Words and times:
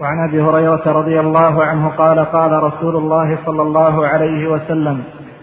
وعن 0.00 0.28
أبي 0.28 0.42
هريرة 0.42 0.82
رضي 0.86 1.20
الله 1.20 1.64
عنه 1.64 1.88
قال 1.88 2.18
قال 2.18 2.62
رسول 2.62 2.96
الله 2.96 3.38
صلى 3.46 3.62
الله 3.62 4.06
عليه 4.06 4.48
وسلم 4.50 5.02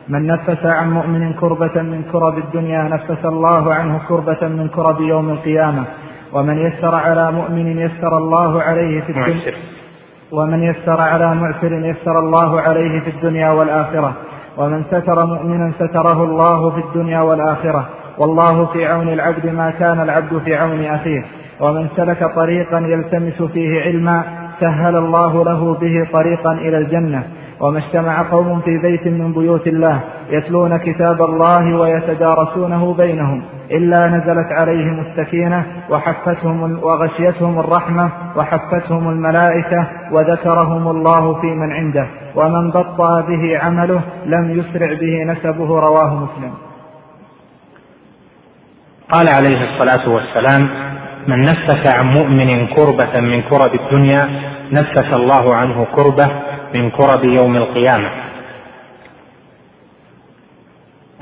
من 0.10 0.28
نفس 0.28 0.66
عن 0.66 0.92
مؤمن 0.92 1.34
كربة 1.34 1.82
من 1.82 2.04
كرب 2.12 2.38
الدنيا 2.38 2.84
نفس 2.84 3.26
الله 3.26 3.74
عنه 3.74 4.02
كربة 4.08 4.48
من 4.48 4.68
كرب 4.68 5.02
يوم 5.02 5.30
القيامة. 5.30 5.84
ومن 6.34 6.58
يسر 6.58 6.96
على 6.96 7.32
مؤمن 7.32 7.78
يسر 7.78 8.18
الله 8.18 8.62
عليه 8.62 9.02
في 9.02 9.12
الدنيا 9.12 9.54
ومن 10.32 10.64
يسر 10.64 11.02
على 11.02 11.36
معسر 11.36 11.74
يسر 11.74 12.20
الله 12.20 12.62
عليه 12.62 13.00
في 13.00 13.10
الدنيا 13.10 13.50
والآخرة. 13.50 14.14
ومن 14.58 14.84
ستر 14.84 15.26
مؤمنا 15.26 15.72
ستره 15.80 16.24
الله 16.24 16.70
في 16.70 16.80
الدنيا 16.80 17.22
والآخرة. 17.22 17.86
والله 18.18 18.66
في 18.66 18.86
عون 18.86 19.10
العبد 19.10 19.46
ما 19.46 19.72
كان 19.72 20.00
العبد 20.00 20.38
في 20.38 20.56
عون 20.56 20.86
أخيه. 20.86 21.26
ومن 21.60 21.88
سلك 21.96 22.36
طريقا 22.36 22.80
يلتمس 22.80 23.42
فيه 23.42 23.82
علما 23.82 24.24
سهل 24.60 24.96
الله 24.96 25.44
له 25.44 25.74
به 25.74 26.08
طريقا 26.14 26.52
إلى 26.52 26.78
الجنة. 26.78 27.24
وما 27.60 27.80
اجتمع 27.80 28.22
قوم 28.22 28.60
في 28.60 28.78
بيت 28.78 29.08
من 29.08 29.34
بيوت 29.34 29.68
الله 29.68 30.00
يتلون 30.30 30.78
كتاب 30.78 31.22
الله 31.22 31.78
ويتدارسونه 31.78 32.94
بينهم 32.94 33.44
إلا 33.72 34.08
نزلت 34.08 34.52
عليهم 34.52 35.00
السكينة 35.00 35.66
وحفتهم 35.90 36.80
وغشيتهم 36.84 37.60
الرحمة 37.60 38.10
وحفتهم 38.36 39.10
الملائكة 39.10 39.88
وذكرهم 40.12 40.88
الله 40.88 41.42
في 41.42 41.48
من 41.48 41.72
عنده. 41.72 42.08
ومن 42.36 42.72
بطأ 42.72 43.22
به 43.22 43.60
عمله 43.60 44.02
لم 44.26 44.60
يسرع 44.60 44.94
به 44.94 45.24
نسبه 45.24 45.80
رواه 45.80 46.16
مسلم. 46.16 46.54
قال 49.12 49.30
عليه 49.30 49.60
الصلاة 49.64 50.10
والسلام 50.10 50.70
من 51.28 51.42
نفس 51.42 51.94
عن 51.94 52.06
مؤمن 52.06 52.68
كربة 52.68 53.20
من 53.20 53.42
كرب 53.42 53.76
الدنيا 53.76 54.30
نفس 54.72 54.98
الله 55.14 55.56
عنه 55.56 55.88
كربة 55.96 56.30
من 56.74 56.90
كرب 56.90 57.24
يوم 57.24 57.56
القيامة. 57.56 58.10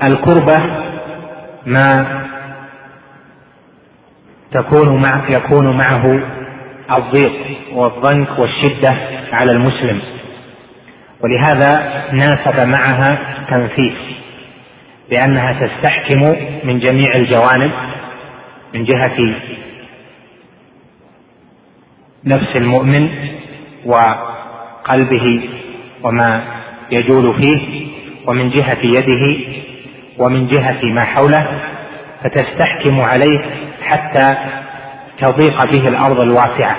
الكربة 0.02 0.56
ما 1.66 2.06
تكون 4.52 5.02
مع 5.02 5.28
يكون 5.28 5.76
معه 5.76 6.20
الضيق 6.98 7.32
والضنك 7.72 8.38
والشدة 8.38 8.96
على 9.32 9.52
المسلم. 9.52 10.00
ولهذا 11.20 12.02
ناسب 12.12 12.68
معها 12.68 13.18
تنفيس 13.50 14.14
لأنها 15.10 15.52
تستحكم 15.52 16.36
من 16.64 16.78
جميع 16.78 17.16
الجوانب 17.16 17.70
من 18.74 18.84
جهة 18.84 19.34
نفس 22.26 22.56
المؤمن 22.56 23.08
وقلبه 23.84 25.48
وما 26.02 26.42
يجول 26.90 27.34
فيه 27.34 27.86
ومن 28.26 28.50
جهة 28.50 28.78
يده 28.82 29.36
ومن 30.18 30.46
جهة 30.48 30.84
ما 30.84 31.04
حوله 31.04 31.46
فتستحكم 32.24 33.00
عليه 33.00 33.40
حتى 33.82 34.36
تضيق 35.20 35.64
به 35.64 35.88
الأرض 35.88 36.20
الواسعة. 36.20 36.76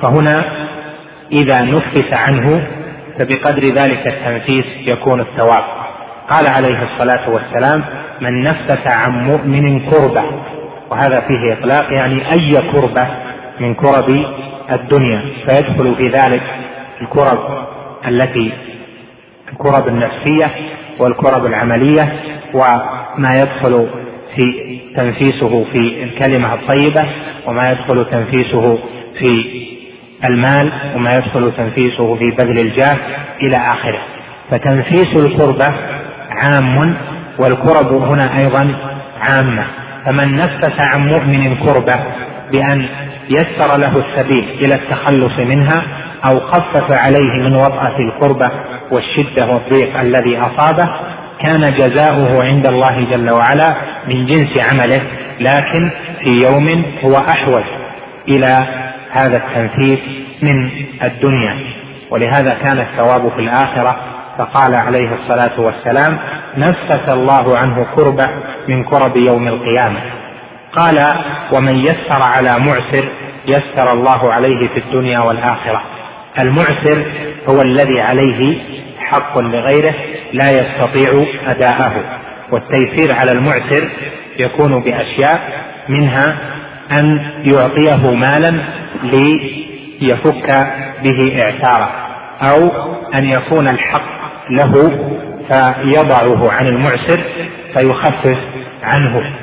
فهنا 0.00 0.44
إذا 1.32 1.62
نفس 1.62 2.12
عنه 2.12 2.66
فبقدر 3.18 3.68
ذلك 3.68 4.06
التنفيس 4.06 4.64
يكون 4.86 5.20
الثواب. 5.20 5.64
قال 6.30 6.50
عليه 6.50 6.82
الصلاة 6.82 7.30
والسلام 7.30 7.84
من 8.20 8.42
نفس 8.42 8.86
عن 8.86 9.24
مؤمن 9.24 9.90
كربة. 9.90 10.24
وهذا 10.90 11.20
فيه 11.20 11.52
إطلاق 11.52 11.92
يعني 11.92 12.32
أي 12.32 12.72
كربة 12.72 13.06
من 13.60 13.74
كرب 13.74 14.08
الدنيا 14.72 15.22
فيدخل 15.46 15.94
في 15.94 16.02
ذلك 16.10 16.42
الكرب 17.00 17.66
التي 18.08 18.52
الكرب 19.52 19.88
النفسية 19.88 20.50
والكرب 21.00 21.46
العملية 21.46 22.12
وما 22.54 23.34
يدخل 23.36 23.88
في 24.36 24.78
تنفيسه 24.96 25.64
في 25.72 26.02
الكلمة 26.04 26.54
الطيبة 26.54 27.06
وما 27.46 27.70
يدخل 27.72 28.06
تنفيسه 28.10 28.78
في 29.18 29.32
المال 30.24 30.72
وما 30.96 31.14
يدخل 31.14 31.52
تنفيسه 31.56 32.14
في 32.16 32.30
بذل 32.30 32.58
الجاه 32.58 32.96
إلى 33.42 33.56
آخره. 33.56 33.98
فتنفيس 34.50 35.24
الكربة 35.24 35.74
عام 36.30 36.96
والكرب 37.38 37.96
هنا 38.02 38.38
أيضا 38.38 38.74
عامة. 39.20 39.66
فمن 40.06 40.36
نفس 40.36 40.80
عن 40.80 41.06
مؤمن 41.08 41.56
كربة 41.56 42.00
بأن 42.52 42.88
يسر 43.30 43.76
له 43.76 43.92
السبيل 43.92 44.44
إلى 44.64 44.74
التخلص 44.74 45.38
منها 45.38 45.82
أو 46.30 46.40
خفف 46.40 46.98
عليه 47.06 47.42
من 47.42 47.56
وطأة 47.56 47.98
الكربة 47.98 48.50
والشدة 48.90 49.46
والضيق 49.46 50.00
الذي 50.00 50.38
أصابه 50.38 50.90
كان 51.40 51.74
جزاؤه 51.74 52.44
عند 52.44 52.66
الله 52.66 53.06
جل 53.10 53.30
وعلا 53.30 53.76
من 54.08 54.26
جنس 54.26 54.58
عمله 54.58 55.02
لكن 55.40 55.90
في 56.24 56.40
يوم 56.44 56.84
هو 57.04 57.14
أحوج 57.14 57.64
إلى 58.28 58.66
هذا 59.10 59.36
التنفيذ 59.36 59.98
من 60.42 60.70
الدنيا. 61.02 61.56
ولهذا 62.10 62.56
كان 62.62 62.78
الثواب 62.78 63.28
في 63.28 63.40
الآخرة 63.40 63.96
فقال 64.38 64.74
عليه 64.74 65.08
الصلاة 65.14 65.60
والسلام 65.60 66.18
نفس 66.56 67.08
الله 67.08 67.58
عنه 67.58 67.86
كربة 67.96 68.30
من 68.68 68.84
كرب 68.84 69.16
يوم 69.16 69.48
القيامة. 69.48 70.00
قال 70.72 70.98
ومن 71.56 71.76
يسر 71.78 72.22
على 72.36 72.58
معسر 72.58 73.08
يسر 73.46 73.88
الله 73.94 74.32
عليه 74.32 74.68
في 74.68 74.78
الدنيا 74.80 75.18
والآخرة. 75.18 75.82
المعسر 76.38 77.04
هو 77.48 77.62
الذي 77.62 78.00
عليه 78.00 78.58
حق 78.98 79.38
لغيره 79.38 79.94
لا 80.32 80.50
يستطيع 80.50 81.26
أداءه. 81.46 82.04
والتيسير 82.52 83.14
على 83.14 83.32
المعسر 83.32 83.88
يكون 84.38 84.82
بأشياء 84.82 85.64
منها 85.88 86.36
أن 86.92 87.32
يعطيه 87.44 88.14
مالا 88.14 88.62
ليفك 89.02 90.66
به 91.02 91.40
إعساره 91.44 91.90
أو 92.42 92.70
أن 93.14 93.24
يكون 93.24 93.66
الحق 93.72 94.14
له 94.50 94.72
فيضعه 95.48 96.52
عن 96.52 96.66
المعسر 96.66 97.22
فيخفف 97.74 98.38
عنه. 98.82 99.34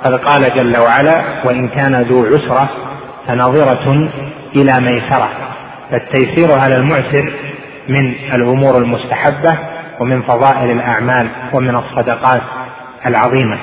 وقد 0.00 0.14
قال 0.14 0.54
جل 0.54 0.78
وعلا 0.78 1.24
وإن 1.44 1.68
كان 1.68 1.94
ذو 1.94 2.26
عسرة 2.26 2.68
فنظرة 3.28 4.08
إلى 4.56 4.72
ميسرة. 4.80 5.30
فالتيسير 5.90 6.58
على 6.58 6.76
المعسر 6.76 7.32
من 7.88 8.14
الأمور 8.34 8.78
المستحبة 8.78 9.58
ومن 10.00 10.22
فضائل 10.22 10.70
الأعمال 10.70 11.28
ومن 11.52 11.76
الصدقات 11.76 12.42
العظيمة. 13.06 13.58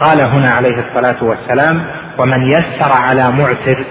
قال 0.00 0.22
هنا 0.22 0.50
عليه 0.50 0.84
الصلاة 0.88 1.24
والسلام 1.24 1.86
ومن 2.22 2.46
يسر 2.46 2.92
على 2.92 3.30
معسر 3.30 3.84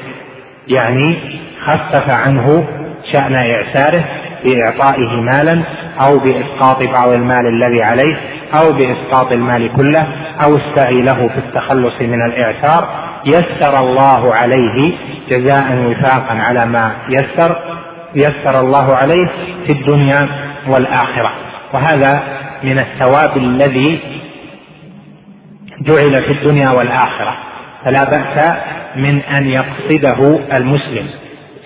يعني 0.68 1.40
خفف 1.66 2.09
عنه 2.09 2.68
شأن 3.13 3.35
إعساره 3.35 4.03
بإعطائه 4.44 5.22
مالا 5.22 5.63
أو 6.06 6.18
بإسقاط 6.18 6.84
بعض 6.84 7.09
المال 7.09 7.47
الذي 7.47 7.84
عليه 7.84 8.18
أو 8.56 8.73
بإسقاط 8.73 9.31
المال 9.31 9.73
كله 9.73 10.07
أو 10.45 10.56
السعي 10.56 11.01
له 11.01 11.28
في 11.28 11.38
التخلص 11.38 12.01
من 12.01 12.25
الإعسار 12.25 12.89
يسر 13.25 13.79
الله 13.79 14.35
عليه 14.35 14.94
جزاء 15.29 15.85
وفاقا 15.88 16.34
على 16.34 16.66
ما 16.66 16.91
يسر 17.09 17.56
يسر 18.16 18.59
الله 18.59 18.95
عليه 18.95 19.28
في 19.66 19.72
الدنيا 19.72 20.28
والآخرة. 20.67 21.31
وهذا 21.73 22.23
من 22.63 22.79
الثواب 22.79 23.38
الذي 23.38 24.00
جعل 25.81 26.16
في 26.16 26.31
الدنيا 26.31 26.69
والآخرة. 26.69 27.38
فلا 27.85 28.03
بأس 28.03 28.56
من 28.95 29.22
أن 29.22 29.47
يقصده 29.47 30.39
المسلم 30.53 31.07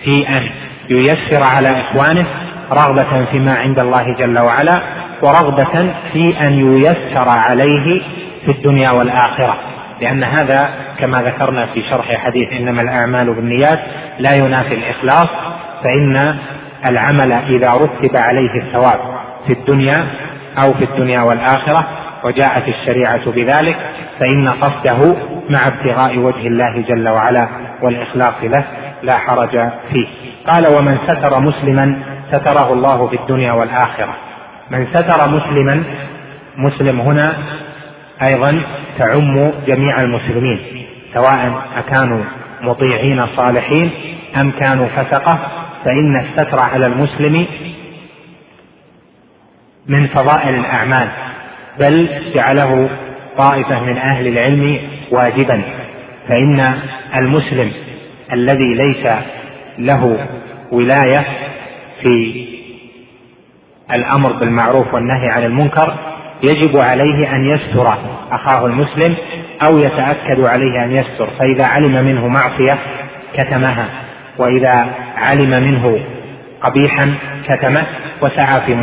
في 0.04 0.28
أن 0.28 0.48
ييسر 0.90 1.42
على 1.56 1.80
إخوانه 1.80 2.26
رغبة 2.72 3.24
فيما 3.24 3.54
عند 3.54 3.78
الله 3.78 4.14
جل 4.18 4.38
وعلا 4.38 4.82
ورغبة 5.22 5.94
في 6.12 6.34
أن 6.40 6.52
ييسر 6.52 7.28
عليه 7.28 8.02
في 8.44 8.50
الدنيا 8.50 8.90
والآخرة. 8.90 9.56
لأن 10.00 10.24
هذا 10.24 10.70
كما 10.98 11.22
ذكرنا 11.22 11.66
في 11.66 11.82
شرح 11.90 12.16
حديث 12.16 12.52
إنما 12.52 12.82
الأعمال 12.82 13.34
بالنيات 13.34 13.80
لا 14.18 14.34
ينافي 14.34 14.74
الإخلاص 14.74 15.28
فإن 15.84 16.36
العمل 16.86 17.32
إذا 17.32 17.70
رتب 17.70 18.16
عليه 18.16 18.62
الثواب 18.62 19.00
في 19.46 19.52
الدنيا 19.52 20.06
أو 20.64 20.74
في 20.74 20.84
الدنيا 20.84 21.22
والآخرة 21.22 21.86
وجاءت 22.24 22.68
الشريعة 22.68 23.30
بذلك 23.30 23.76
فإن 24.20 24.48
قصده 24.48 25.16
مع 25.50 25.66
ابتغاء 25.66 26.18
وجه 26.18 26.46
الله 26.46 26.84
جل 26.88 27.08
وعلا 27.08 27.48
والإخلاص 27.82 28.34
له 28.42 28.64
لا 29.02 29.18
حرج 29.18 29.58
فيه. 29.92 30.06
قال 30.46 30.76
ومن 30.76 30.98
ستر 31.06 31.40
مسلما 31.40 32.02
ستره 32.32 32.72
الله 32.72 33.06
في 33.06 33.16
الدنيا 33.16 33.52
والآخرة. 33.52 34.14
من 34.70 34.86
ستر 34.94 35.28
مسلما 35.28 35.84
مسلم 36.56 37.00
هنا 37.00 37.36
أيضا 38.28 38.62
تعم 38.98 39.52
جميع 39.66 40.00
المسلمين 40.00 40.86
سواء 41.14 41.62
أكانوا 41.76 42.24
مطيعين 42.62 43.26
صالحين 43.36 43.90
أم 44.40 44.50
كانوا 44.50 44.86
فسقة 44.86 45.38
فإن 45.84 46.20
الستر 46.20 46.62
على 46.62 46.86
المسلم 46.86 47.46
من 49.86 50.06
فضائل 50.06 50.54
الأعمال 50.54 51.08
بل 51.78 52.08
جعله 52.34 52.88
طائفة 53.38 53.80
من 53.80 53.96
أهل 53.96 54.26
العلم 54.26 54.78
واجبا 55.10 55.62
فإن 56.28 56.78
المسلم 57.16 57.72
الذي 58.32 58.74
ليس 58.74 59.06
له 59.78 60.26
ولاية 60.72 61.24
في 62.02 62.45
الأمر 63.94 64.32
بالمعروف 64.32 64.94
والنهي 64.94 65.28
عن 65.28 65.42
المنكر 65.42 65.94
يجب 66.42 66.82
عليه 66.82 67.32
أن 67.32 67.44
يستر 67.44 67.94
أخاه 68.32 68.66
المسلم 68.66 69.16
أو 69.68 69.78
يتأكد 69.78 70.46
عليه 70.46 70.84
أن 70.84 70.92
يستر 70.92 71.30
فإذا 71.38 71.66
علم 71.66 72.04
منه 72.04 72.28
معصية 72.28 72.78
كتمها 73.36 73.88
وإذا 74.38 74.86
علم 75.16 75.50
منه 75.50 76.00
قبيحا 76.60 77.14
كتمه 77.48 77.86
وسعى 78.22 78.60
في 78.66 78.74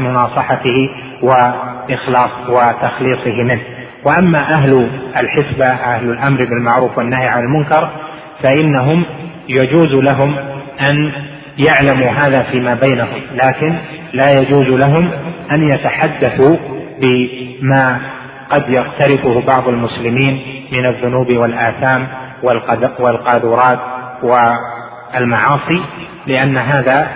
مناصحته 0.00 0.88
وإخلاص 1.22 2.30
وتخليصه 2.48 3.42
منه. 3.42 3.60
وأما 4.04 4.38
أهل 4.38 4.90
الحسبة 5.16 5.66
أهل 5.66 6.10
الأمر 6.10 6.44
بالمعروف 6.44 6.98
والنهي 6.98 7.28
عن 7.28 7.42
المنكر 7.42 7.90
فإنهم 8.42 9.04
يجوز 9.48 9.94
لهم 9.94 10.36
أن 10.80 11.12
يعلموا 11.58 12.10
هذا 12.10 12.42
فيما 12.42 12.74
بينهم 12.74 13.20
لكن 13.34 13.74
لا 14.12 14.40
يجوز 14.40 14.66
لهم 14.66 15.10
أن 15.52 15.68
يتحدثوا 15.68 16.56
بما 17.00 18.00
قد 18.50 18.68
يقترفه 18.68 19.40
بعض 19.40 19.68
المسلمين 19.68 20.42
من 20.72 20.86
الذنوب 20.86 21.32
والآثام 21.32 22.06
والقاذورات 22.98 23.78
والمعاصي 24.22 25.82
لأن 26.26 26.56
هذا 26.56 27.08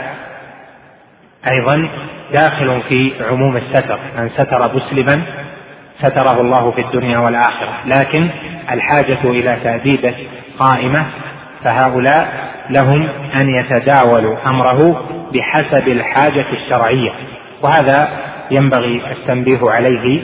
أيضا 1.51 1.89
داخل 2.33 2.83
في 2.89 3.13
عموم 3.31 3.57
الستر. 3.57 3.99
من 4.19 4.29
ستر 4.29 4.77
مسلما 4.77 5.23
ستره 5.99 6.41
الله 6.41 6.71
في 6.71 6.81
الدنيا 6.81 7.19
والآخرة. 7.19 7.73
لكن 7.87 8.29
الحاجة 8.73 9.25
إلى 9.25 9.59
تأديبه 9.65 10.15
قائمة 10.59 11.07
فهؤلاء 11.65 12.51
لهم 12.71 13.09
أن 13.35 13.49
يتداولوا 13.49 14.37
أمره 14.47 15.05
بحسب 15.35 15.89
الحاجة 15.89 16.47
الشرعية 16.53 17.13
وهذا 17.63 18.09
ينبغي 18.51 19.03
التنبيه 19.13 19.71
عليه 19.71 20.21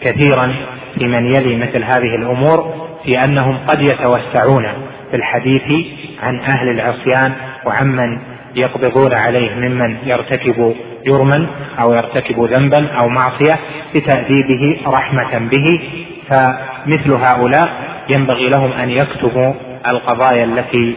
كثيرا 0.00 0.54
في 0.98 1.04
من 1.04 1.26
يلي 1.26 1.56
مثل 1.56 1.84
هذه 1.84 2.16
الأمور 2.18 2.74
في 3.04 3.24
أنهم 3.24 3.58
قد 3.68 3.80
يتوسعون 3.80 4.66
في 5.10 5.16
الحديث 5.16 5.86
عن 6.22 6.40
أهل 6.40 6.68
العصيان 6.68 7.32
وعمن 7.66 8.18
يقبضون 8.54 9.14
عليه 9.14 9.54
ممن 9.54 9.96
يرتكب 10.04 10.74
جرما 11.06 11.46
أو 11.80 11.94
يرتكب 11.94 12.40
ذنبا 12.40 12.88
أو 12.88 13.08
معصية 13.08 13.58
بتأديبه 13.94 14.80
رحمة 14.86 15.38
به 15.38 15.80
فمثل 16.28 17.12
هؤلاء 17.12 17.68
ينبغي 18.08 18.48
لهم 18.48 18.72
أن 18.72 18.90
يكتبوا 18.90 19.52
القضايا 19.88 20.44
التي 20.44 20.96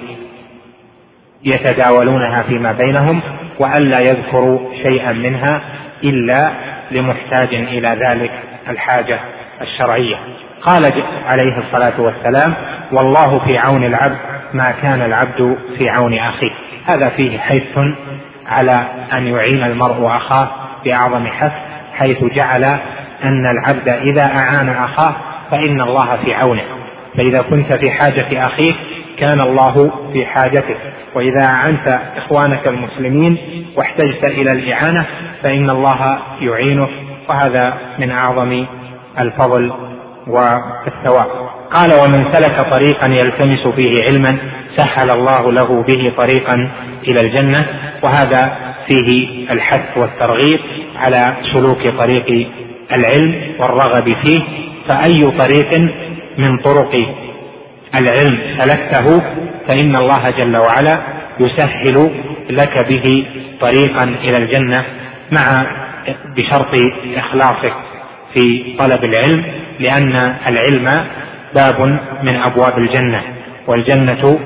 يتداولونها 1.44 2.44
فيما 2.44 2.72
بينهم 2.72 3.22
والا 3.60 4.00
يذكروا 4.00 4.60
شيئا 4.88 5.12
منها 5.12 5.62
إلا 6.04 6.52
لمحتاج 6.92 7.54
إلى 7.54 7.98
ذلك 8.02 8.32
الحاجة 8.70 9.20
الشرعية. 9.62 10.16
قال 10.62 11.04
عليه 11.26 11.58
الصلاة 11.58 12.02
والسلام 12.02 12.54
والله 12.92 13.40
في 13.48 13.58
عون 13.58 13.84
العبد 13.84 14.18
ما 14.54 14.72
كان 14.82 15.02
العبد 15.02 15.58
في 15.78 15.90
عون 15.90 16.14
أخيه. 16.14 16.52
هذا 16.86 17.10
فيه 17.10 17.40
حث 17.40 17.78
على 18.48 18.88
أن 19.14 19.28
يعين 19.28 19.64
المرء 19.64 20.08
أخاه 20.08 20.52
بأعظم 20.86 21.28
حث 21.28 21.52
حيث 21.94 22.24
جعل 22.24 22.64
أن 23.24 23.46
العبد 23.46 23.90
إذا 23.90 24.24
أعان 24.24 24.70
أخاه 24.70 25.16
فإن 25.52 25.82
الله 25.82 26.16
في 26.26 26.34
عونه. 26.34 26.64
فإذا 27.18 27.42
كنت 27.42 27.74
في 27.74 27.92
حاجة 27.92 28.46
أخيك 28.46 28.76
كان 29.22 29.42
الله 29.42 29.92
في 30.14 30.26
حاجته. 30.26 30.76
وإذا 31.16 31.46
اعنت 31.46 32.02
إخوانك 32.18 32.68
المسلمين 32.68 33.38
واحتجت 33.78 34.28
إلى 34.28 34.52
الإعانة 34.52 35.06
فإن 35.44 35.70
الله 35.70 36.20
يعينك 36.42 36.90
وهذا 37.30 37.78
من 38.00 38.12
أعظم 38.12 38.66
الفضل 39.20 39.72
والثواب 40.28 41.28
قال 41.72 41.90
ومن 41.94 42.34
سلك 42.34 42.68
طريقا 42.72 43.12
يلتمس 43.12 43.68
فيه 43.68 44.04
علما 44.04 44.38
سهل 44.78 45.10
الله 45.12 45.52
له 45.52 45.84
به 45.84 46.14
طريقا 46.18 46.70
إلى 47.08 47.20
الجنة. 47.20 47.66
وهذا 48.04 48.56
فيه 48.88 49.50
الحث 49.52 49.98
والترغيب 49.98 50.60
على 50.96 51.34
سلوك 51.54 51.88
طريق 51.98 52.48
العلم 52.94 53.56
والرغب 53.60 54.16
فيه. 54.24 54.42
فأي 54.88 55.32
طريق 55.38 55.80
من 56.38 56.58
طرق 56.58 56.96
العلم 57.96 58.40
سلكته 58.58 59.22
فإن 59.68 59.96
الله 59.96 60.30
جل 60.30 60.58
وعلا 60.58 61.00
يسهل 61.40 62.12
لك 62.50 62.88
به 62.90 63.26
طريقا 63.62 64.04
إلى 64.04 64.38
الجنة 64.38 64.84
مع 65.32 65.66
بشرط 66.38 66.76
إخلاصك 67.18 67.74
في 68.34 68.76
طلب 68.80 69.04
العلم 69.04 69.44
لأن 69.80 70.36
العلم 70.48 70.92
باب 71.56 72.00
من 72.24 72.36
أبواب 72.36 72.78
الجنة 72.78 73.22
والجنة 73.68 74.40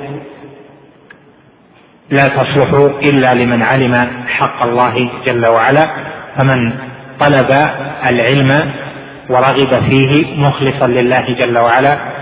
لا 2.10 2.28
تصلح 2.28 2.70
إلا 3.02 3.34
لمن 3.34 3.62
علم 3.62 4.08
حق 4.28 4.64
الله 4.64 5.10
جل 5.26 5.46
وعلا 5.52 5.90
فمن 6.38 6.74
طلب 7.20 7.52
العلم 8.12 8.72
ورغب 9.30 9.84
فيه 9.90 10.36
مخلصا 10.38 10.88
لله 10.88 11.26
جل 11.40 11.60
وعلا 11.60 12.13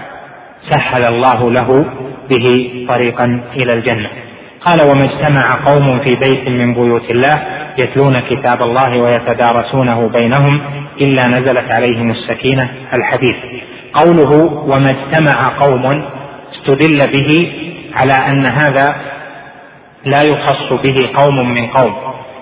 سهل 0.69 1.03
الله 1.13 1.51
له 1.51 1.85
به 2.29 2.47
طريقا 2.89 3.41
إلى 3.55 3.73
الجنة. 3.73 4.09
قال 4.61 4.81
وما 4.91 5.03
اجتمع 5.03 5.55
قوم 5.65 5.99
في 5.99 6.09
بيت 6.15 6.49
من 6.49 6.73
بيوت 6.73 7.11
الله 7.11 7.43
يتلون 7.77 8.19
كتاب 8.19 8.61
الله 8.61 9.01
ويتدارسونه 9.01 10.09
بينهم 10.09 10.61
إلا 11.01 11.27
نزلت 11.27 11.75
عليهم 11.79 12.11
السكينة 12.11 12.69
الحديث. 12.93 13.35
قوله 13.93 14.31
وما 14.45 14.89
اجتمع 14.89 15.47
قوم 15.59 16.03
استدل 16.53 16.99
به 17.11 17.51
على 17.95 18.13
أن 18.13 18.45
هذا 18.45 18.95
لا 20.05 20.21
يخص 20.21 20.73
به 20.83 21.09
قوم 21.15 21.53
من 21.53 21.67
قوم 21.67 21.93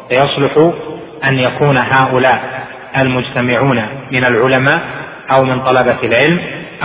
فيصلح 0.09 0.73
أن 1.23 1.39
يكون 1.39 1.77
هؤلاء 1.77 2.67
المجتمعون 3.01 3.81
من 4.11 4.25
العلماء 4.25 4.81
أو 5.31 5.43
من 5.43 5.59
طلبة 5.59 5.97
العلم 6.03 6.39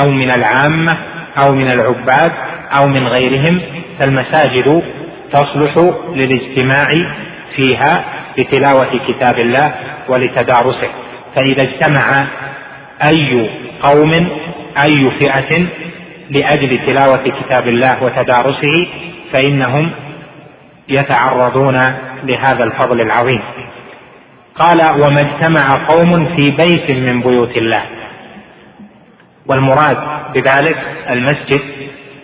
أو 0.05 0.11
من 0.11 0.31
العامة 0.31 0.99
أو 1.43 1.55
من 1.55 1.71
العباد 1.71 2.33
أو 2.81 2.89
من 2.89 3.09
غيرهم 3.09 3.61
فالمساجد 3.99 4.83
تصلح 5.33 5.79
للاجتماع 6.15 6.89
فيها 7.57 8.05
لتلاوه 8.39 9.01
كتاب 9.09 9.39
الله 9.39 9.75
ولتدارسه. 10.09 10.89
فإذا 11.37 11.63
اجتمع 11.63 12.27
أي 13.03 13.51
قوم 13.83 14.13
أي 14.83 15.11
فئة 15.19 15.67
لأجل 16.31 16.79
تلاوة 16.87 17.25
كتاب 17.41 17.69
الله 17.69 18.03
وتدارسه 18.03 18.87
فإنهم 19.33 19.91
يتعرضون 20.89 21.81
لهذا 22.25 22.65
الفضل 22.65 23.01
العظيم. 23.01 23.41
قال 24.55 24.81
وما 24.81 25.21
اجتمع 25.21 25.69
قوم 25.89 26.37
في 26.37 26.51
بيت 26.51 26.91
من 26.91 27.21
بيوت 27.21 27.57
الله. 27.57 27.83
والمراد 29.47 30.24
بذلك 30.35 30.77
المسجد 31.11 31.61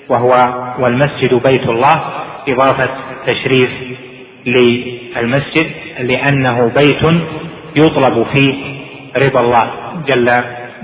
وهو 0.09 0.31
والمسجد 0.79 1.35
بيت 1.35 1.69
الله 1.69 2.03
إضافة 2.49 2.89
تشريف 3.27 3.71
للمسجد 4.47 5.71
لأنه 6.01 6.73
بيت 6.77 7.23
يطلب 7.77 8.27
فيه 8.33 8.81
رضا 9.17 9.41
الله 9.41 9.71
جل 10.07 10.27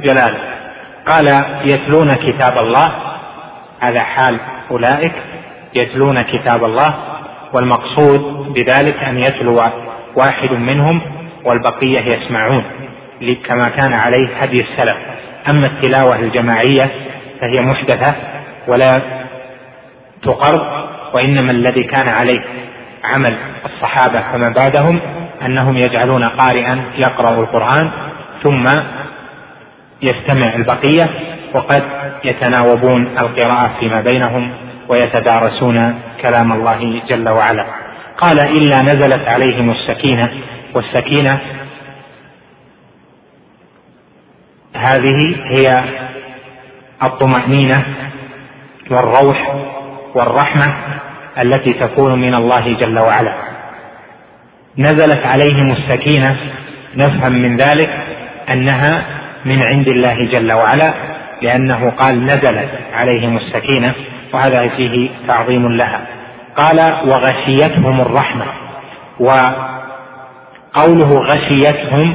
جلاله. 0.04 0.38
قال 1.06 1.44
يتلون 1.64 2.14
كتاب 2.14 2.58
الله 2.58 2.92
هذا 3.80 4.00
حال 4.00 4.38
أولئك 4.70 5.12
يتلون 5.74 6.22
كتاب 6.22 6.64
الله 6.64 6.94
والمقصود 7.52 8.52
بذلك 8.52 9.02
أن 9.02 9.18
يتلو 9.18 9.62
واحد 10.16 10.52
منهم 10.52 11.00
والبقية 11.44 12.00
يسمعون 12.00 12.64
كما 13.48 13.68
كان 13.68 13.92
عليه 13.92 14.28
هدي 14.40 14.60
السلف. 14.60 14.96
أما 15.50 15.66
التلاوة 15.66 16.16
الجماعية 16.16 17.05
فهي 17.40 17.60
محدثة 17.60 18.14
ولا 18.68 18.92
تقر 20.22 20.86
وإنما 21.14 21.52
الذي 21.52 21.82
كان 21.82 22.08
عليه 22.08 22.44
عمل 23.04 23.36
الصحابة 23.64 24.20
فما 24.32 24.48
بعدهم 24.48 25.00
أنهم 25.42 25.76
يجعلون 25.76 26.24
قارئا 26.24 26.84
يقرأ 26.96 27.40
القرآن 27.40 27.90
ثم 28.42 28.64
يستمع 30.02 30.54
البقية 30.54 31.10
وقد 31.54 31.82
يتناوبون 32.24 33.06
القراءة 33.06 33.72
فيما 33.80 34.00
بينهم 34.00 34.50
ويتدارسون 34.88 36.00
كلام 36.22 36.52
الله 36.52 37.02
جل 37.08 37.28
وعلا. 37.28 37.66
قال 38.18 38.38
إلا 38.46 38.82
نزلت 38.82 39.28
عليهم 39.28 39.70
السكينة 39.70 40.32
والسكينة 40.74 41.40
هذه 44.74 45.36
هي 45.50 45.84
الطمأنينة 47.02 47.84
والروح 48.90 49.54
والرحمة 50.14 50.74
التي 51.42 51.72
تكون 51.72 52.20
من 52.20 52.34
الله 52.34 52.76
جل 52.80 52.98
وعلا. 52.98 53.34
نزلت 54.78 55.26
عليهم 55.26 55.72
السكينة 55.72 56.36
نفهم 56.96 57.32
من 57.32 57.56
ذلك 57.56 57.90
أنها 58.48 59.04
من 59.44 59.62
عند 59.66 59.88
الله 59.88 60.24
جل 60.32 60.52
وعلا 60.52 60.94
لأنه 61.42 61.90
قال 61.90 62.24
نزلت 62.24 62.70
عليهم 62.94 63.36
السكينة 63.36 63.94
وهذا 64.32 64.68
فيه 64.68 65.08
تعظيم 65.28 65.68
لها. 65.68 66.00
قال 66.56 67.08
وغشيتهم 67.08 68.00
الرحمة 68.00 68.44
وقوله 69.20 71.10
غشيتهم 71.10 72.14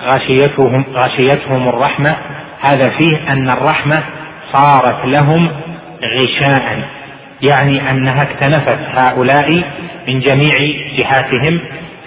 غشيتهم 0.00 0.84
غشيتهم 0.94 1.68
الرحمة 1.68 2.16
هذا 2.60 2.90
فيه 2.90 3.32
أن 3.32 3.50
الرحمة 3.50 4.02
صارت 4.52 5.04
لهم 5.04 5.50
غشاء 6.02 6.88
يعني 7.50 7.90
أنها 7.90 8.22
اكتنفت 8.22 8.78
هؤلاء 8.94 9.50
من 10.08 10.20
جميع 10.20 10.58
جهاتهم 10.98 11.60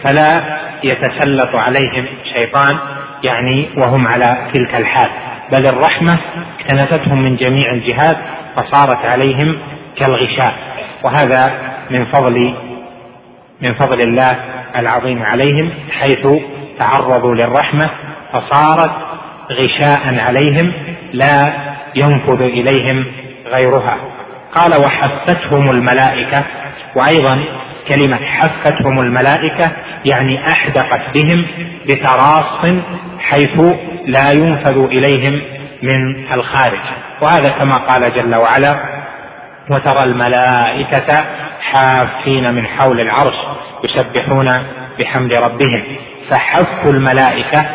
فلا 0.03 0.59
يتسلط 0.83 1.55
عليهم 1.55 2.05
شيطان 2.33 2.77
يعني 3.23 3.69
وهم 3.77 4.07
على 4.07 4.47
تلك 4.53 4.75
الحال. 4.75 5.09
بل 5.51 5.67
الرحمة 5.67 6.17
اكتنفتهم 6.59 7.21
من 7.21 7.35
جميع 7.35 7.71
الجهات 7.71 8.17
فصارت 8.55 9.05
عليهم 9.05 9.57
كالغشاء. 9.97 10.53
وهذا 11.03 11.53
من 11.89 12.05
فضل 12.05 12.53
من 13.61 13.73
فضل 13.73 13.99
الله 13.99 14.39
العظيم 14.75 15.23
عليهم 15.23 15.71
حيث 15.99 16.27
تعرضوا 16.79 17.35
للرحمة 17.35 17.89
فصارت 18.33 18.91
غشاء 19.51 20.19
عليهم 20.19 20.73
لا 21.13 21.53
ينفذ 21.95 22.41
إليهم 22.41 23.05
غيرها. 23.45 23.97
قال 24.53 24.81
وحفتهم 24.81 25.69
الملائكة. 25.69 26.43
وأيضا 26.95 27.43
كلمة 27.87 28.17
حفتهم 28.25 28.99
الملائكة 28.99 29.71
يعني 30.05 30.51
أحدقت 30.51 31.01
بهم 31.13 31.45
بتراص 31.87 32.71
حيث 33.19 33.61
لا 34.05 34.29
ينفذ 34.35 34.77
إليهم 34.77 35.41
من 35.83 36.25
الخارج. 36.33 36.79
وهذا 37.21 37.53
كما 37.59 37.75
قال 37.75 38.13
جل 38.13 38.35
وعلا 38.35 38.75
وترى 39.69 40.03
الملائكة 40.05 41.25
حافين 41.61 42.53
من 42.53 42.67
حول 42.67 42.99
العرش 42.99 43.35
يسبحون 43.83 44.49
بحمد 44.99 45.33
ربهم. 45.33 45.83
فحف 46.29 46.85
الملائكة 46.85 47.65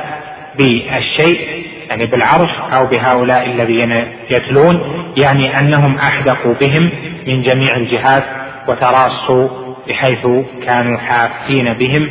بالشيء 0.58 1.64
يعني 1.88 2.06
بالعرش 2.06 2.50
أو 2.72 2.86
بهؤلاء 2.86 3.46
الذين 3.46 3.92
يتلون 4.30 5.04
يعني 5.16 5.58
أنهم 5.58 5.96
أحدقوا 5.96 6.54
بهم 6.54 6.90
من 7.26 7.42
جميع 7.42 7.76
الجهات 7.76 8.24
وتراصوا 8.68 9.48
بحيث 9.88 10.26
كانوا 10.66 10.98
حافين 10.98 11.72
بهم. 11.72 12.10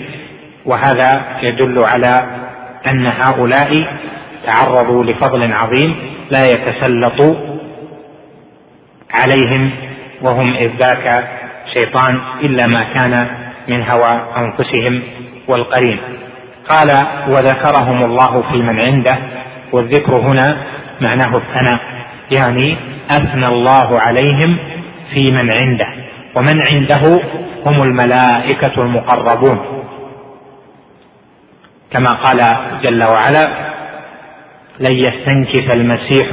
وهذا 0.65 1.21
يدل 1.41 1.85
على 1.85 2.27
أن 2.87 3.05
هؤلاء 3.05 3.99
تعرضوا 4.45 5.03
لفضل 5.03 5.53
عظيم 5.53 5.95
لا 6.31 6.45
يتسلط 6.45 7.37
عليهم 9.13 9.71
وهم 10.21 10.53
إذ 10.53 10.69
ذاك 10.79 11.27
شيطان 11.73 12.21
إلا 12.41 12.63
ما 12.67 12.83
كان 12.83 13.27
من 13.67 13.83
هوى 13.83 14.21
أنفسهم 14.37 15.01
والقرين. 15.47 15.99
قال 16.69 16.89
وذكرهم 17.27 18.03
الله 18.03 18.43
في 18.51 18.57
من 18.57 18.79
عنده. 18.79 19.17
والذكر 19.71 20.15
هنا 20.15 20.57
معناه 21.01 21.37
الثناء 21.37 21.79
يعني 22.31 22.77
أثنى 23.11 23.47
الله 23.47 23.99
عليهم 23.99 24.57
في 25.13 25.31
من 25.31 25.51
عنده 25.51 25.87
ومن 26.35 26.61
عنده 26.61 27.21
هم 27.65 27.83
الملائكة 27.83 28.81
المقربون. 28.81 29.59
كما 31.91 32.13
قال 32.13 32.57
جل 32.83 33.03
وعلا 33.03 33.73
لن 34.79 34.97
يستنكف 34.97 35.75
المسيح 35.75 36.29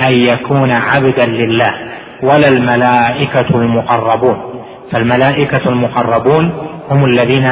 أن 0.00 0.12
يكون 0.12 0.70
عبدا 0.70 1.26
لله 1.26 1.74
ولا 2.22 2.48
الملائكة 2.48 3.50
المقربون. 3.50 4.62
فالملائكة 4.92 5.68
المقربون 5.68 6.68
هم 6.90 7.04
الذين 7.04 7.46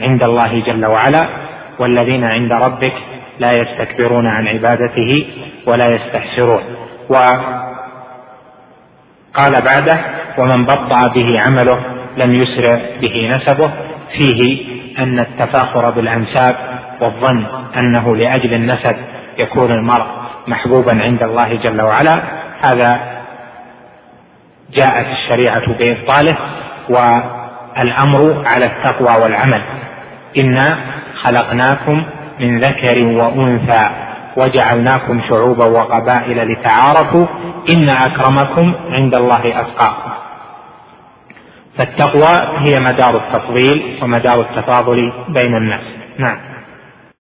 عند 0.00 0.24
الله 0.24 0.62
جل 0.66 0.86
وعلا 0.86 1.39
والذين 1.80 2.24
عند 2.24 2.52
ربك 2.52 2.92
لا 3.38 3.52
يستكبرون 3.52 4.26
عن 4.26 4.48
عبادته 4.48 5.26
ولا 5.66 5.86
يستحسرون. 5.94 6.62
وقال 7.08 7.54
بعده 9.64 9.98
ومن 10.38 10.64
بطأ 10.64 11.00
به 11.16 11.40
عمله 11.40 11.80
لم 12.16 12.34
يسرع 12.34 12.80
به 13.00 13.36
نسبه 13.36 13.70
فيه 14.12 14.40
أن 14.98 15.18
التفاخر 15.18 15.90
بالأنساب 15.90 16.56
والظن 17.00 17.46
أنه 17.76 18.16
لأجل 18.16 18.54
النسب 18.54 18.96
يكون 19.38 19.70
المرء 19.70 20.06
محبوبا 20.48 21.02
عند 21.02 21.22
الله 21.22 21.54
جل 21.54 21.82
وعلا. 21.82 22.22
هذا 22.68 23.00
جاءت 24.72 25.06
الشريعة 25.06 25.66
بإبطاله 25.78 26.36
والأمر 26.88 28.44
على 28.54 28.66
التقوى 28.66 29.14
والعمل. 29.22 29.62
إنا 30.38 30.78
خلقناكم 31.22 32.04
من 32.40 32.58
ذكر 32.58 32.98
وأنثى 32.98 33.90
وجعلناكم 34.36 35.22
شعوبا 35.28 35.66
وقبائل 35.66 36.52
لتعارفوا 36.52 37.26
إن 37.74 37.88
أكرمكم 37.88 38.74
عند 38.90 39.14
الله 39.14 39.60
أتقاكم. 39.60 40.10
فالتقوى 41.78 42.58
هي 42.58 42.80
مدار 42.80 43.16
التفضيل 43.16 43.98
ومدار 44.02 44.40
التفاضل 44.40 45.12
بين 45.28 45.56
الناس. 45.56 45.84
نعم. 46.18 46.49